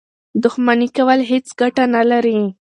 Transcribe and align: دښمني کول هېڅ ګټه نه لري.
دښمني 0.43 0.87
کول 0.95 1.19
هېڅ 1.29 1.45
ګټه 1.59 1.83
نه 1.93 2.01
لري. 2.11 2.39